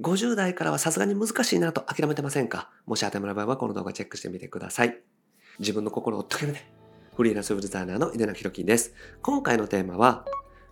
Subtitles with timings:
[0.00, 2.70] 50代からはさすがに難しいなと諦めてませんか？
[2.86, 4.98] もし当てはまる場合はこの動画チェックしてみてください。
[5.60, 6.60] 自分の心を追っかけて、
[7.16, 8.92] フリーランスウェブデザイナーの井出名弘樹です。
[9.22, 10.24] 今回のテーマは、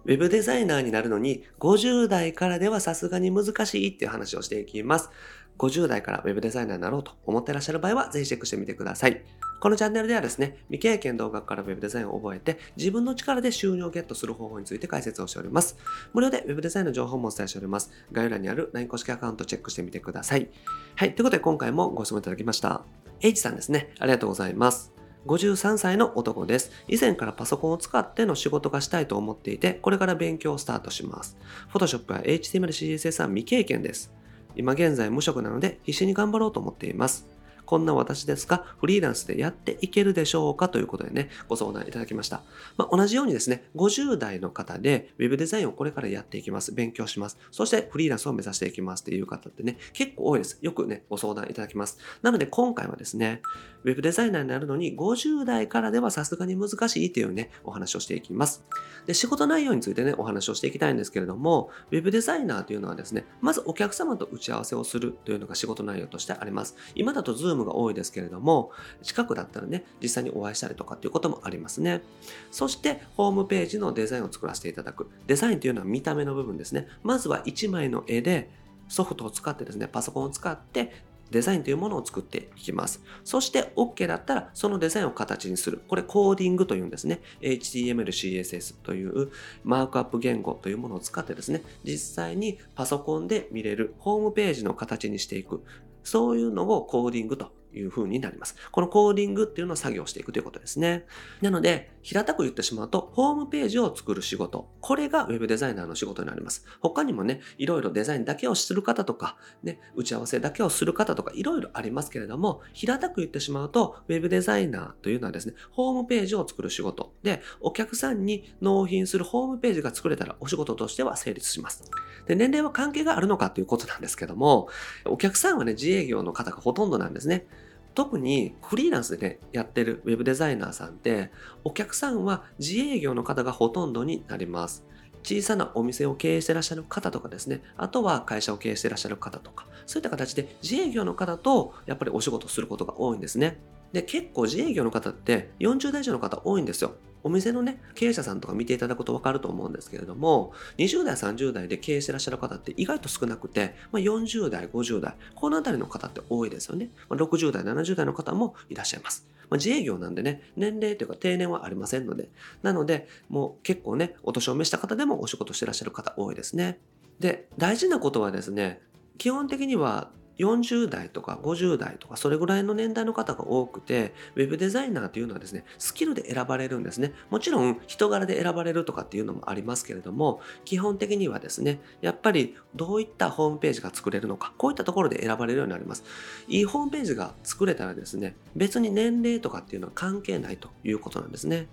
[0.04, 5.10] ウェブデザイナーになるのに50代からではさすがに難しいっていう話をしていきます。
[5.58, 9.22] 50代からウェブデザイナーになろうと思ってらっしゃる場合はぜひチェックしてみてください。
[9.60, 15.78] このチャンネルではですね、未経験動画から Web デザインを覚えて、自分の力で収入をゲットする方法について解説をしております。
[16.12, 17.92] 無料で Web デザインの情報もお伝えしております。
[18.10, 20.48] 概要欄にある LINE 公式アカウントチェックしてみてください。
[20.96, 22.82] はい、ということで今回もご質問いただきました。
[23.20, 24.92] H さんですね、ありがとうございます。
[25.26, 26.72] 53歳の男です。
[26.88, 31.36] 以前からパソコンを使っての仕事がしたいと思っていて、これから勉強をスタートします。
[31.72, 34.12] Photoshop や HTML、CSS は未経験です。
[34.56, 37.31] 今現在無職なので必死に頑張ろうと思っています。
[37.64, 40.68] こんな私ですが、フリーランスでやっていけるでしょうか？
[40.68, 42.42] ということでね、ご相談いただきました。
[42.76, 46.72] まあ、同じようにですね、50代の方で Web デザインをこれからやっていきます。
[46.72, 47.38] 勉強します。
[47.50, 50.58] そしてフリーランスを目指していきますっていう方ってね、結構多いです。
[50.60, 51.98] よくね、ご相談いただきます。
[52.22, 53.42] なので今回はですね、
[53.84, 58.64] Web デザイナーになるのに50代からではさすがに難しいっていうね、お話をしていきます。
[59.06, 66.76] で、仕事内容についてね、お話をしていきたいんですけれども、Web デザイナーというのはですね、まずお客様と打ち合わせをするというのが仕事内容としてあります。
[66.94, 68.70] 今だと Zoom が多いですけれども、
[69.02, 72.02] 近くだったらね、実際にお会いしたりとかっていうこともありますね。
[72.50, 75.08] そして、ホームページのデザインを作らせていただく。
[75.26, 76.88] デザインというのは見た目の部分ですね。
[77.02, 78.50] まずは1枚の絵で、
[78.88, 80.92] ソフトを使ってですね、パソコンを使って
[81.32, 83.02] デザインというものを作っていきます。
[83.24, 85.80] そして OK だったらそのデザインを形にする。
[85.88, 87.20] これコーディングというんですね。
[87.40, 89.30] HTML、CSS という
[89.64, 95.64] マークアップ言語というものを使ってですね、実際にパソコンで見れるホームページの形にしていく。
[96.04, 98.56] そういうのをコーディングという風になります。
[98.70, 101.06] このコーディングっていうのを作業していくということですね。
[101.40, 104.68] なので、平たく言ってしまうと、ホームページを作る仕事。
[104.80, 106.66] これが Web デザイナーの仕事になります。
[106.80, 117.14] 他にもね、いろいろデザインだけをする方とか、ね、打ち合わせだけをする方とか、いろいろありますけれども、平たく言ってしまうと、Web デザイナーというのはですね、ホームページを作る仕事。
[117.22, 121.84] で、お客さんに納品するホームページが作れたらお仕事としては成立します。
[122.26, 124.68] で、年齢は関係があるのかということなんですけども、
[125.04, 127.46] お客さんはね、自営業の方がほとんどなんですね。
[127.94, 131.30] 特にフリーランスでね、やってるウェブデザイナーさんって、
[131.64, 134.84] お客さんは自営業の方がほとんどになります。
[135.22, 143.58] 小さなお店を経営してらっしゃる方とかですね、あとは会社を経営してらっしゃる方とか、そういった形で自営業の方とやっぱりお仕事することが多いんですね。
[143.92, 146.94] で、結構自営業の方って40代以上の方多いんですよ。
[147.24, 156.90] お店のね、経営者さんとか見ていただくとわかると思うんですけれども、20代、30代で経営してらっしゃる方って意外と少なくて、まあ、40代、50代、このあたりの方って多いですよね。
[157.08, 159.26] まあ、60代、70代の方もいらっしゃいます。
[159.50, 162.30] まあ、自営業なんでね、年齢というか定年はありませんので、
[162.62, 166.80] なので、もう結構ね、お年を召した方でもお仕事してらっしゃる方多いですね。
[167.20, 168.80] で、大事なことはですね、
[169.18, 177.12] 基本的には40代とか50代とかそれぐらいの年代の方が多くて、ウェブデザイナーというのはですね、スキルで選ばれるんですね。
[177.30, 186.04] もちろん人柄で選ばれるとかっていうのもありますけれども、基本的にはですね、やっぱりどういったホームページが作れるのか、こういったところで選ばれるようになります。
[186.48, 191.68] いいホームページが作れたらですね、別に年齢とかっていうのは関係ないということなんですね。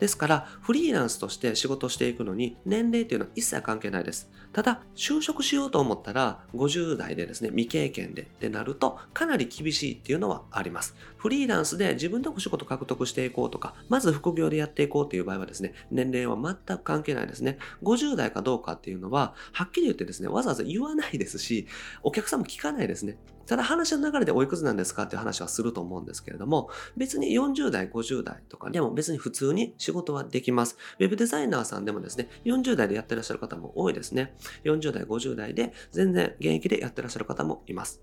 [0.00, 4.30] ですから、フリーランスとして仕事していくのに、年齢っていうのは一切関係ないです。
[4.52, 10.96] ただ、就職しようと思ったら、50代でですね、未経験でってなると、かなり厳しいっていうのはあります。
[11.16, 17.58] フリーランスで自分でお仕事獲得していこうとか、まず副業でやっていこうっていう場合はですね、年齢は全く関係ないですね。
[17.84, 21.68] 50代かどうかっていうのは、はっきり言ってですね、わざわざ言わないですし、
[22.02, 23.18] お客さんも聞かないですね。
[23.50, 30.76] ただ話の流れでおいくつなんですかっていう話はすると思うんですけれども、別に40代、50代とかでも別に普通に仕事はできます。
[31.00, 34.36] ウェブデザイナーさんでもですね、40代でやってらっしゃる方も多いですね。
[34.64, 38.00] 40代、50代で全然現役でやってらっしゃる方もいます。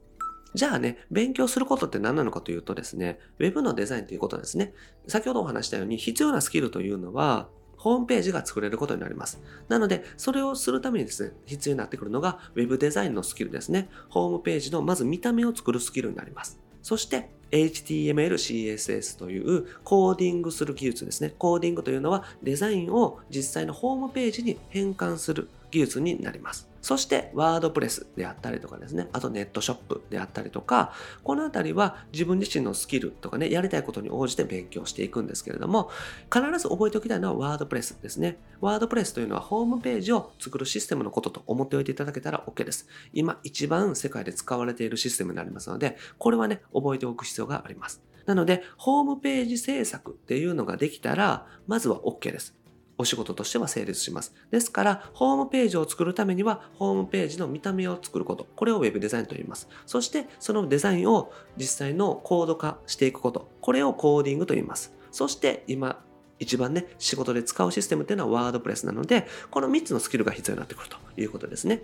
[0.54, 4.74] じゃあね、勉強することって何なのかというとですね、Web のデザインということですね。
[5.08, 9.40] 先ほどお話したように必要なスキルというのは、ホームページが作れることになります。
[9.68, 13.90] なので、それをするためにですね、必要になってくるのが Web デザインのスキルですね。
[14.10, 16.60] ホームページのまず見た目を作るスキルになります。
[16.82, 21.34] そして、HTML、CSS というコーディングする技術ですね。
[21.38, 26.70] コーディングというのはデザインを実際のホームページに変換する技術になります。
[26.82, 30.94] そして、ワードプレスであったりとかですね、あとネットショップであったりとか、
[31.24, 35.90] このあたりは自分自身のスキルとかね、やりたいことに応じて勉強していくんですけれども、
[36.34, 38.38] 必ず覚えておきたいのはワードプレスですね。
[38.62, 42.88] ワードプレスというのはホームページを作るシステムのことと思っておいていただけたら OK です。
[43.12, 48.02] 今一番世界で使われているシステムになりますので、これはね、覚えておく必要があります。
[48.26, 52.57] なので、ホームページ制作っていうのができたら、まずは OK です。
[52.98, 54.34] お仕事としては成立します。
[54.52, 58.48] ですから、ホームページを作るためには、ホームページの見た目を作ること。
[58.56, 59.68] これを Web デザインと言います。
[59.86, 63.50] そして、そのデザインを実際のコード化していくこと。
[63.62, 64.94] これをコーディングと言います。
[65.12, 66.04] そして、今、
[66.40, 71.84] 一番ね、仕事で使うシステムっていうのはワードプレスなので、この3つのスキルが必要になってくるということですね。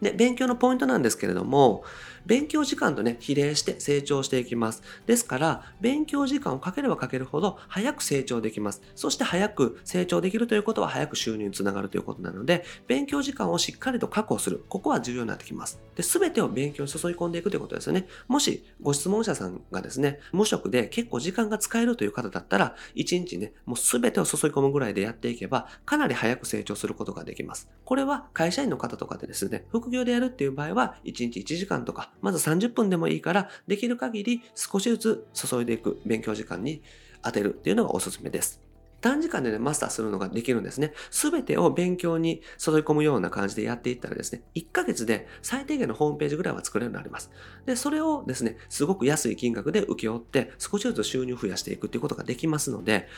[0.00, 1.84] で、勉強のポイントなんですけれども、
[2.26, 4.82] 勉強時間とね、比例して成長していきます。
[5.06, 8.82] ですから、勉強時間をかければかけるほど早く成長できます。
[8.96, 14.64] そして早く成長できるということは早く収入につながるということなので、勉強時間をしっかりと確保する。
[14.68, 15.80] ここは重要になってきます。
[15.94, 18.08] で、すべてを勉強に注ぎ込んでいくということですよね。
[18.26, 27.70] もし、ご質問者さんがですね、無職で結構時間が使えるという方だったら、1日ね、もうすべてを注ぎ込むぐらいでやっていけば、かなり早く成長することができます。
[27.84, 36.82] これは会社員の方とかでですね、副業でやるっていう場合は、1日1時間とか、まず30分でもいいから、できる限り少しずつ注いでいく勉強時間に
[37.22, 38.65] 当てるっていうのがおすすめです。
[39.00, 40.92] 短時間でね、マスターするのができるんですね。
[41.10, 47.30] すべてを勉強に注い込むような感じでやっていったらですね、1ヶ月で最低限のホームページぐらいは作れるようになります。
[47.66, 53.08] で、それをですね、すごく安い金額で請け負って、少しずつ収入を増やしていくっていうことができますので、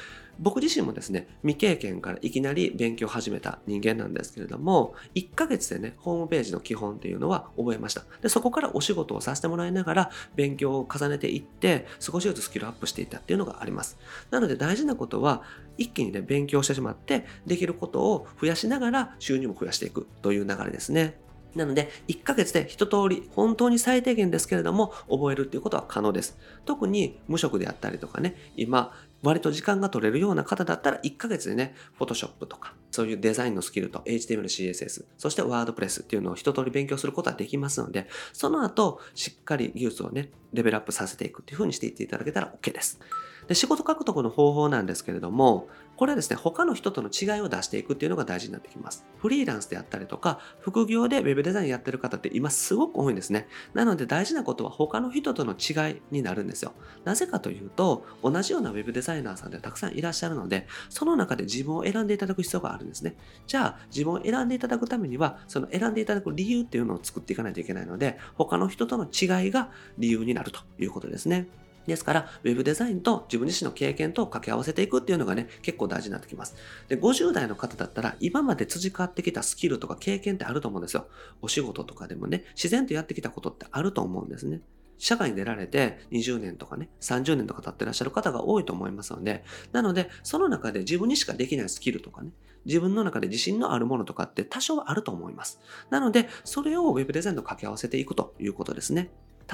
[0.41, 8.05] 僕自身もですね、未経験からいきなり勉強を始めた人間なんですけれども、1ヶ月でね、ホームページの基本っていうのは覚えました。
[8.23, 13.99] で、そこからお仕事をさせてもらいながら勉強を重ねていって、少しずつスキルアップしていったっていうのがあります。
[14.31, 15.43] なので大事なことは、
[15.79, 21.19] 一気にね、勉強してしまって、できることを増やしながら収入も増やしていくという流れですね。
[21.55, 26.39] なので、1ヶ月で一通り、本当に最低限ですけれども、覚えるっていうことは可能です。
[26.67, 28.93] 特に無職であったりとかね、今、
[29.23, 43.01] 割と時間が取れるような方だったら1ヶ月でね、Photoshop とか、そういうデザインのスキルと HTML、CSS、そして WordPress っていうのを一通り勉強することはできますので、その後、しっかり技術をね、レベルアップさせていくっていう風にしていっていただけたら OK です。
[43.49, 49.05] で、仕事獲得の方法なんですけれども、これはですね、他の人との違いを出していくっていうのが大事になってきます。
[49.17, 53.49] フリーランスであったりとか、副業で web デザインやってる方って今すごく多いんですね。
[53.75, 56.73] なので大事なことは他の人との違いになるんですよ。
[57.05, 63.17] なぜかというと、同じような web デザイナーさんってたくさんいらっしゃるので、その中で自分を選んでいただく必要があるんですね。
[63.47, 71.49] じゃあ、自分を選んでいただくためには、その選んでいただく理由っていうのを作っていかないといけないので、他の人との違いが理由になるということですね。
[71.89, 76.55] ですから、ウェブデザインと自分自身の経験と掛け合わせていくっていうのがね、結構大事になってきます。
[76.89, 81.09] で、50代の方だったら、今まで培ってきたスキルとか経験ってあると思うんですよ。
[81.43, 84.61] お仕事とかでもね、自然とやってきたことってあると思うんですね。
[84.99, 92.33] 社会に出られて20年とかね、30年とか経ってらっしゃる方が多いと思いますので、なので、その中で自分にしかできないスキルとかね、
[92.67, 95.61] 自分の中で自信のあるものとかって多少あると思います。
[95.91, 99.11] なので、それを Web デザインと掛け合わせていくということですね。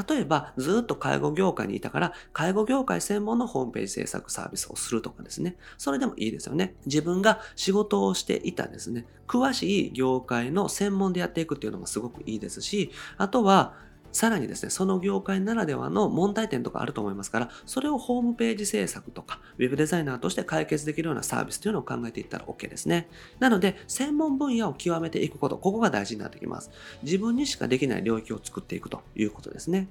[0.08, 5.56] 例えば、ずっと介護業界にいたから、介護業界専門のホームページ制作サービスをするとかですね。
[5.78, 6.74] それでもいいですよね。
[6.86, 13.74] 自分が仕事をしていたですね、詳しい業界の専門でやっていくっていうのもすごくいいですし、あとは、
[14.14, 23.08] さらにですね、その業界ならではの問題点とかあると思いますから、それをホームページ制作とか、ウェブデザイナーとして解決できるようなサービスというのを考えていったら OK ですね。
[23.40, 26.70] なので、専門分野を極めていくこと、ここが大事になってきます。
[27.02, 29.88] 自分にしかできない領域を作っていくということですね。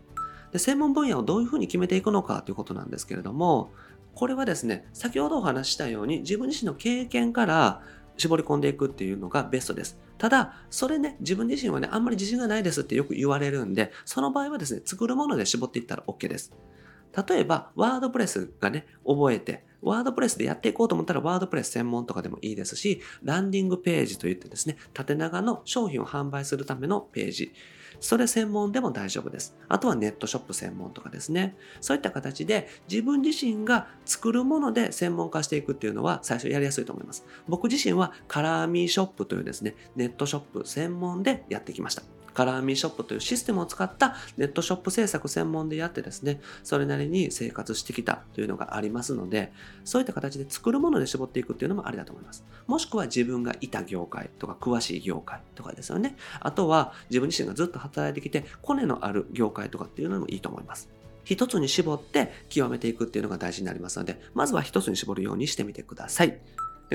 [0.54, 3.72] で専門分野をどういうふうに決めていくのかということなんですけれども、
[4.16, 7.82] これはですね、先ほどお話ししたように自分自身の経験から
[8.18, 9.98] 絞り込んでいくっていうのがベストです。
[10.18, 16.54] ただ、それね、自分自身はね、あんまり自信がないですってよく言われるんで、その場合はですね、作るもので絞っていったら OK です。
[17.28, 27.54] 例えば、ワードプレスがね、覚えて、ワードプレスでやっていこうと思ったら、ワードプレス専門とかでもいいですし、ランディングページといってですね、縦長の商品を販売するためのページ。
[28.04, 29.56] それ専門でも大丈夫です。
[29.70, 31.56] あとはネットショップ専門とかですね。
[31.80, 37.26] そういった形で自分自身が作るもので専門化していくっていうのは最初やりやすいと思います。
[37.48, 42.04] 僕自身はカラーミーショップというですね、ネットショップ専門でやってきました。
[42.34, 49.52] カラーミーショップというシステムを使ったネットショップ制作専門でやってですね、それなりに生活してきたというのがありますので、
[49.84, 52.44] そういった形で作るもので絞っていくっていうのもありだと思います。
[52.68, 56.16] もしくは自分がいた業界とか詳しい業界とかですよね。
[56.40, 60.90] あとは自分自身がずっと働いてきて、コネのある業界とかっていうのもいいと思います。
[61.24, 66.38] 一つに絞って極めていくっていうのが大事になりますので、まずは一つに絞るようにしてみてください。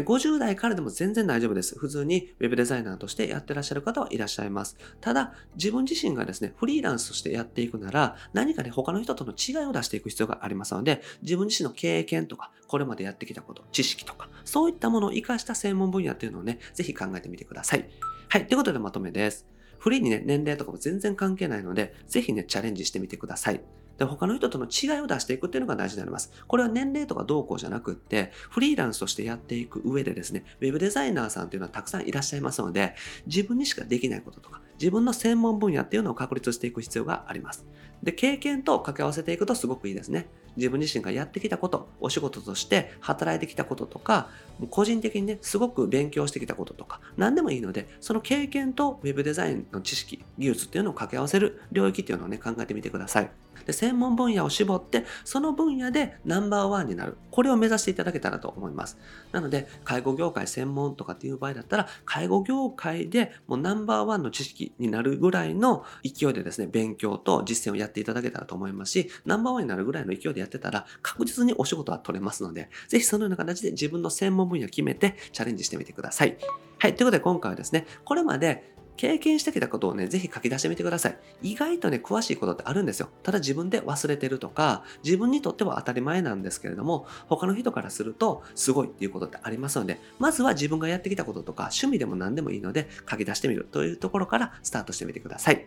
[0.02, 1.78] 50代からでも全然大丈夫です。
[1.78, 4.76] 普通に Web デザイナーとしてやってらっしゃる方はいらっしゃいます。
[5.00, 17.88] ただ、自分自身がですね、フリーランスとしてやっていくなら、何かね、他の人との違いを出していく必要がありますので、自分自身の経験とか、これまでやってきたこと、知識とか、そういったものを活かした専門分野っていうのをね、ぜひ考えてみてください。
[18.28, 18.46] はい。
[18.46, 19.46] ということでまとめです。
[19.78, 23.60] フリーにね、年齢とかも全然関係ないので、ぜひね、チャレンジしてみてください。
[23.98, 26.32] で、他の人との違いを出していくっていうのが大事になります。
[26.46, 32.94] これは年齢とかどうこうじゃなくって、フリーランスとしてやっていく上でですね、ウェブデザイナーさんっていうのはたくさんいらっしゃいますので、
[33.26, 37.66] 自分にしかできないこととか、自分の専門分野っていうのを確立していく必要があります。
[38.02, 40.28] で、経験と掛け合わせていくとすごくいいですね。
[40.56, 44.28] 自分自身がやってきたこと、お仕事として働いてきたこととか、
[44.70, 53.30] 個人的にね、すごく勉強してきたこととか、何でもいいので、その経験と web デザインの知識、技術っていうのを掛け合わせる領域っていうのをね、考えてみてください。
[53.68, 57.18] で専門分野を絞って、その分野でナンバーワンになる。
[57.30, 58.96] これを目指していただけたらと思います。
[59.30, 76.36] なので、介護業界専門とかっていう場合だったら、介護業界でもうナンバーワンの知識になるぐらいの勢いでですね、勉強と実践をやっていただけたらと思いますし、ナンバーワンになるぐらいの勢いでやってたら、確実にお仕事は取れますので、ぜひそのような形で自分の専門分野を決めてチャレンジしてみてください。
[76.78, 76.94] はい。
[76.94, 81.18] ということで今回はですね、これまで経験してきたことをね、ぜひ書き出してみてください。
[81.40, 83.08] 意外とね、詳しいことってあるんですよ。
[83.22, 95.64] ただ自分で忘れてるとか、自分にとっては当たり前なんですけれども、他の人からするとすごいっていうことってありますので、まずは自分がやってきたこととか、趣味でも何でもいいので、書き出してみるというところからスタートしてみてください。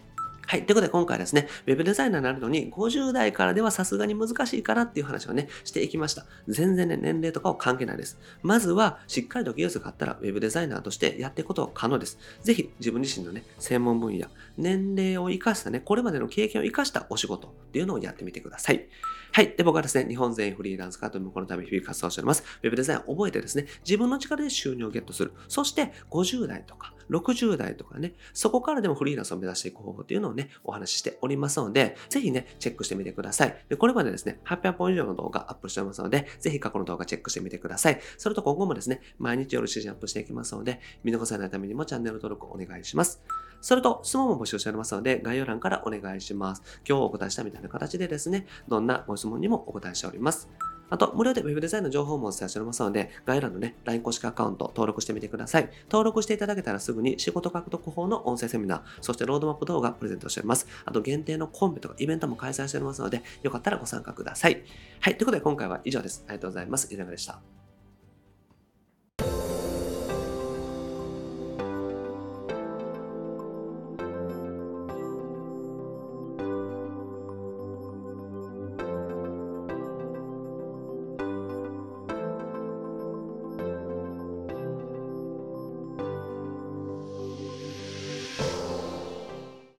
[0.52, 0.66] はい。
[0.66, 6.26] ということで今回ですね、ウェブデザイナーになるのに50代からではさすがに難しいかなっていう話をね、していきました。
[6.50, 8.20] 全然ね、年齢とかは関係ないです。
[8.44, 12.18] まずは、しっかりと技術があったら、ウェブデザイナーとしてやっていくことは可能です。
[12.44, 14.28] ぜひ、自分自身のね、専門分野、
[14.58, 18.90] 年齢を生かしたね、これまでの経験を生かしたお仕事っていうのをやってみてください。
[19.32, 19.56] はい。
[19.56, 22.44] で、僕はですね、日本全員フリーランス化というこのため日々活動しております。
[22.62, 25.32] ウェブデザインを覚えてですね、自分の力で収入をゲットする。
[25.48, 33.66] そして、50代とか、60代とかね、そこからでもフリーランスを目指していく方法っていうのをね、お話ししておりますので、ぜひね、チェックしてみてください。
[33.70, 38.00] で、これまでですね、800本以上の動画アップしておりますので、ぜひ過去の動画チェックしてみてください。
[38.18, 43.22] それと今後もですね、毎日夜7時アップしていきますので、見逃さないためにもチャンネル登録お願いします。
[43.62, 46.64] それと、質問も募集しておりますので、概要欄からお願いします。
[46.88, 50.71] 今日お答えしたみたいな形でですね、どんなご質問にもお答えしております。
[50.92, 55.70] あと、無料で Web デザインの情報もお伝えしておりますので、概要欄のね、LINE 公式アカウント登録してみてください。
[55.90, 60.68] 登録していただけたらすぐに仕事獲得法の音声セミナー、そしてロードマップ動画プレゼントしております。
[60.84, 64.64] あと、限定のコンペとかイベントも開催しておりますので、よかったらご参加ください。
[65.00, 66.26] はい、ということで今回は以上です。
[66.28, 66.94] ありがとうございます。
[66.94, 67.61] いかがでした